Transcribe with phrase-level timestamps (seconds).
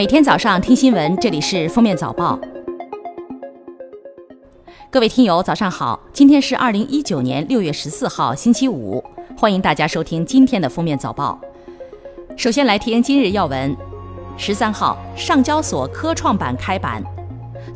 [0.00, 2.40] 每天早上听新闻，这里是封面早报。
[4.90, 6.00] 各位听友，早上好！
[6.10, 9.04] 今天是二零一九年六月十四号，星期五，
[9.36, 11.38] 欢迎大家收听今天的封面早报。
[12.34, 13.76] 首先来听今日要闻：
[14.38, 17.04] 十三号，上交所科创板开板。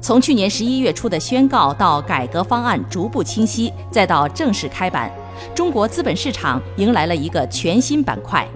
[0.01, 5.13] 从去年十一月初的宣告到改革方案逐步清晰，再到正式开板，
[5.55, 8.49] 中国资本市场迎来了一个全新板块。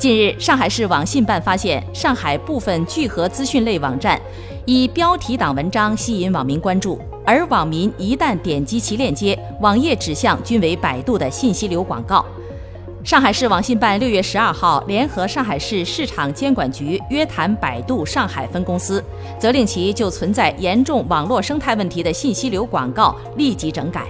[0.00, 4.18] 近日，上海市网信办发现，上海部分聚合资讯类网站
[4.64, 12.24] 以标题党文章吸引网民关注，而网民一旦点击其链接，网页指向均为百度的信息流广告。
[13.04, 19.04] 上海市网信办六月十二号联合上海市市场监管局约谈百度上海分公司，
[19.38, 24.06] 责令其就存在严重网络生态问题的信息流广告立即整改。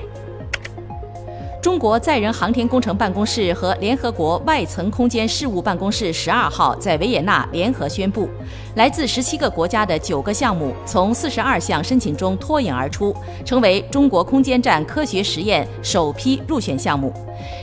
[1.60, 8.30] 中国载人航天工程办公室和联合国外层空间事务办公室十二号在维也纳联合宣布，
[8.76, 17.12] 来自十七个国家的九个项目从四十二项申请中脱颖而出，成为中国空间站科学实验首批入选项目。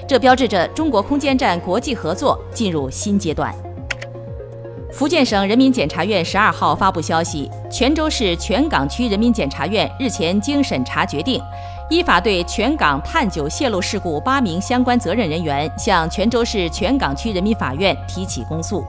[0.08, 3.52] 这标志着中国空间站国际合作进入新阶段。
[4.92, 11.42] 福建省人民检察院十二号发布消息，泉州市泉港区人民检察院日前经审查决定。
[11.90, 18.84] 依法对全港碳九泄漏事故八名相关责任人员向泉州市泉港区人民法院提起公诉。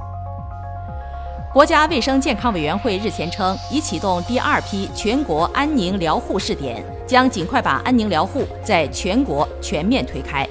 [1.52, 10.46] 国家卫生健康委员会日前称，已启动第二批全国安宁疗护试点，将尽快把安宁疗护在全国全面推开。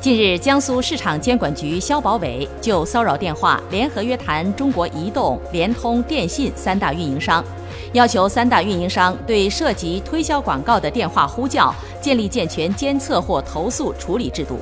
[0.00, 7.44] 近日，江苏市场监管局消保委就骚扰电话联合约谈中国移动、联通、电信三大运营商。
[7.92, 14.54] 要求三大运营商对涉及推销广告的电话呼叫建立健全监测或投诉处理制度；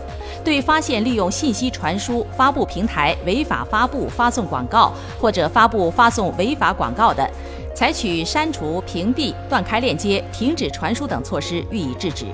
[0.42, 7.30] 对发现利用信息传输发布平台违法发布、发送广告或者发布、发送违法广告的，
[7.76, 12.26] 采取删除、屏蔽、断开链接、停止传输等措施予以制止。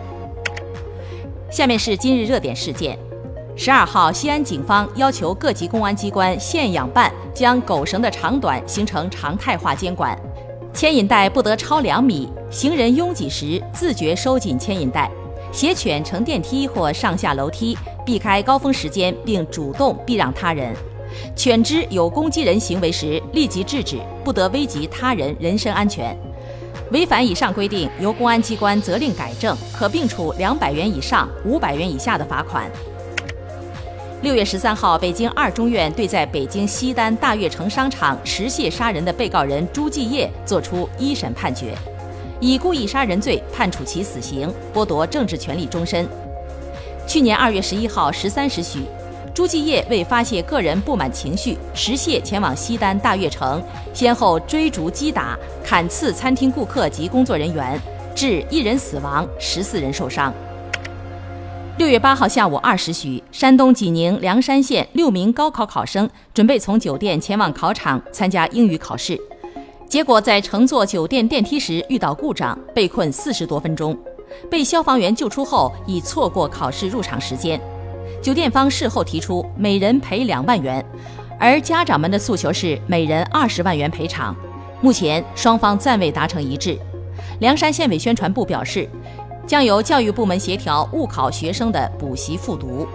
[1.55, 2.99] 下面是今日热点事件：
[3.55, 10.21] 十二号，西安警方要求各级公安机关现养办将狗绳的长短形成常态化监管。
[10.73, 15.09] 牵引带不得超两米，行人拥挤时自觉收紧牵引带，
[15.53, 20.75] 携犬乘电梯或上下楼梯，避开高峰时间并主动避让他人。
[21.37, 26.19] 犬只有攻击人行为时，立即制止，不得危及他人人身安全。
[26.91, 32.71] 违反以上规定，由公安机关责令改正，可并处两百元以上五百元以下的罚款。
[34.23, 41.75] 六月十三号，北京二中院对在北京西单大悦城商场持械杀人的被告人朱继业作出一审判决，
[42.41, 46.09] 以故意杀人罪判处其死刑，剥夺政治权利终身。
[47.07, 48.81] 去年二月十一号十三时许，
[49.35, 53.61] 朱继业为发泄个人不满情绪，持械前往西单大悦城，
[53.93, 57.77] 先后追逐、击打、砍刺餐厅顾客及工作人员，
[58.15, 60.33] 致一人死亡，十四人受伤。
[61.79, 69.21] 六月八号下午二时许，山东济宁梁山县六名高考考生准备从酒店前往考场参加英语考试，
[69.89, 73.99] 结果在乘坐酒店电梯时遇到故障，被困四十多分钟，
[74.49, 77.61] 被消防员救出后已错过考试入场时间。
[78.25, 80.83] 酒店方事后提出每人赔两万元，
[81.39, 84.35] 而家长们的诉求是每人二十万元赔偿。
[84.81, 86.79] 目前双方暂未达成一致。
[87.41, 88.89] 凉山县委宣传部表示。
[89.47, 92.89] 将由教育部门协调误考学生的补习复读。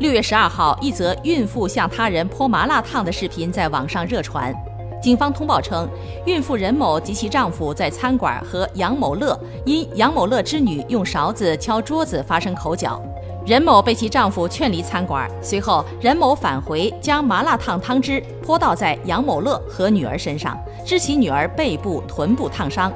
[0.00, 4.54] 六月十二号，一则孕妇向他人泼麻辣烫的视频在网上热传。
[5.02, 5.88] 警方通报称，
[6.26, 9.34] 孕妇任某及其丈夫在餐馆和杨某乐
[9.64, 13.02] 因杨某乐之女用勺子敲桌子发生口角，
[13.44, 15.28] 任某被其丈夫劝离餐馆。
[15.42, 22.92] 随后，任某返回将麻辣烫汤汁泼倒在杨某乐和女儿身上，致其女儿背部、臀部烫伤。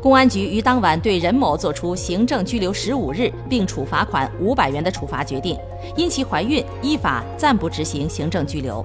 [0.00, 5.58] 公安局于当晚对任某作出行政拘留十五日，并处罚款五百元的处罚决定。
[5.96, 8.84] 因其怀孕，依法暂不执行行政拘留。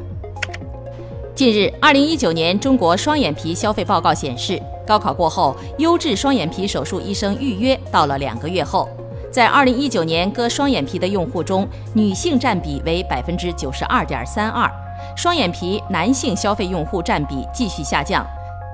[1.33, 8.89] 近日，二零一九年中国双眼皮消费报告显示，高考过后，优质双眼皮手术医生预约到了两个月后。
[9.31, 14.69] 在二零一九年割双眼皮的用户中，女性占比为百分之九十二点三二，
[15.15, 18.25] 双眼皮男性消费用户占比继续下降。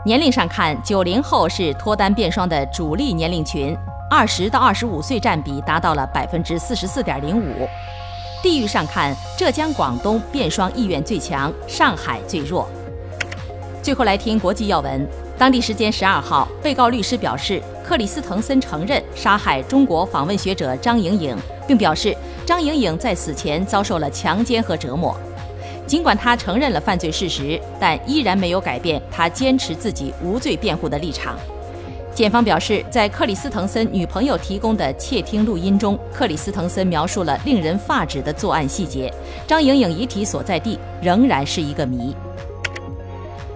[0.06, 3.76] 年龄上看，九零后是脱单变双的主力年龄群，
[4.10, 7.68] 二十到二十五岁占比达到了百分之四十四点零五。
[8.42, 12.70] 地域上看，浙江、广东变双意愿最强，上海最弱。
[13.82, 15.06] 最后来听国际要闻。
[15.38, 21.38] 当地时间十二号，被告律师表示，克里斯滕森承认杀害中国访问学者张莹莹，
[21.68, 25.16] 并表示张莹莹在死前遭受了强奸和折磨。
[25.86, 31.38] 尽管他承认了犯罪事实，但依然没有改变他坚持自己无罪辩护的立场。
[32.12, 39.14] 检方表示，在克里斯滕森女朋友提供的窃听录音中，克里斯滕森描述了令人发指的作案细节。
[39.46, 42.16] 张莹莹遗体所在地仍然是一个谜。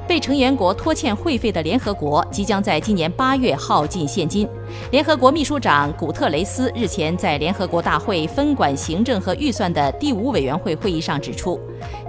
[0.09, 4.49] 被成员国拖欠会费的联合国即将在今年八月耗尽现金。
[4.89, 11.59] 联合国秘书长古特雷斯日前在联合国大会分管行政和预算的第五委员会会议上指出，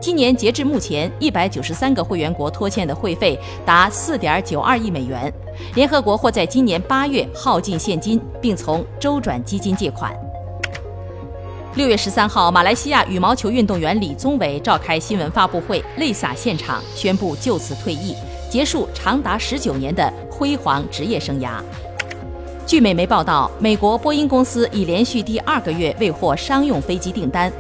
[0.01, 5.31] 今年截至目前，一百九十三个会员国拖欠的会费达四点九二亿美元。
[5.75, 10.11] 联合国或在今年八月耗尽现金，并从周转基金借款。
[11.77, 18.17] 六月十三号，马来西亚羽毛球运动员李宗伟召开新闻发布会，泪洒现场，宣布就此退役，
[18.51, 21.63] 结束长达十九年的辉煌职业生涯。
[22.67, 27.53] 据美媒报道，美国波音公司已连续第二个月未获商用飞机订单，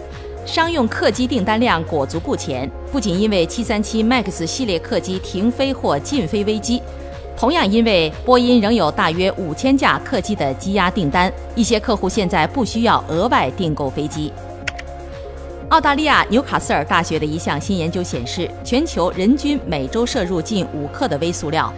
[0.44, 6.82] 商用客机订单量裹足不前，不仅因为737 MAX 系列客机停飞或禁飞危机。
[7.40, 14.30] 同样，因为波音仍有大约五千架客机的积压订单，一些客户现在不需要额外订购飞机。
[15.70, 21.72] 澳大利亚纽卡斯尔大学的一项新研究显示，全球人均每周摄入近五克的微塑料，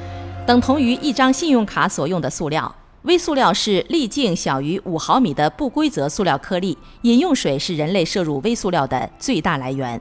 [0.44, 2.74] 等同于一张信用卡所用的塑料。
[3.02, 10.00] 微塑料是粒径小于五毫米的不规则塑料颗粒，饮用水是人类摄入微塑料的最大来源。